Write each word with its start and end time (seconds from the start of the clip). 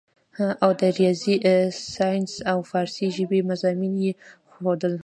او 0.63 0.71
د 0.79 0.81
رياضي 0.97 1.35
سائنس 1.95 2.31
او 2.51 2.57
فارسي 2.71 3.07
ژبې 3.17 3.39
مضامين 3.49 3.93
ئې 4.05 4.11
ښودل 4.51 4.93